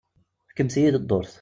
[0.51, 1.29] Fkemt-iyi-d dduṛt.